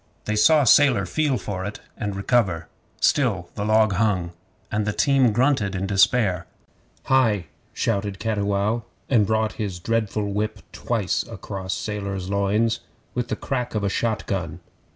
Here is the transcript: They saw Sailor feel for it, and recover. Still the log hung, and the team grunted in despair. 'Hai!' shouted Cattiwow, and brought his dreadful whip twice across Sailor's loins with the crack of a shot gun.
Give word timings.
They 0.25 0.35
saw 0.35 0.63
Sailor 0.63 1.05
feel 1.05 1.37
for 1.37 1.63
it, 1.63 1.79
and 1.95 2.15
recover. 2.15 2.67
Still 2.99 3.49
the 3.53 3.63
log 3.63 3.93
hung, 3.93 4.31
and 4.71 4.87
the 4.87 4.93
team 4.93 5.31
grunted 5.31 5.75
in 5.75 5.85
despair. 5.85 6.47
'Hai!' 7.03 7.45
shouted 7.71 8.17
Cattiwow, 8.17 8.81
and 9.11 9.27
brought 9.27 9.53
his 9.61 9.77
dreadful 9.77 10.25
whip 10.33 10.63
twice 10.71 11.21
across 11.27 11.75
Sailor's 11.75 12.31
loins 12.31 12.79
with 13.13 13.27
the 13.27 13.35
crack 13.35 13.75
of 13.75 13.83
a 13.83 13.89
shot 13.89 14.25
gun. 14.25 14.59